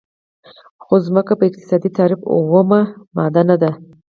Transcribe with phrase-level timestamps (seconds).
[0.83, 2.81] خو ځمکه په اقتصادي تعریف اومه
[3.15, 3.71] ماده نه ده.